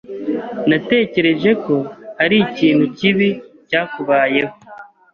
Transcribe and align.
Natekereje 0.69 1.49
ko 1.63 1.75
hari 2.19 2.35
ikintu 2.47 2.85
kibi 2.97 3.29
cyakubayeho. 3.69 4.53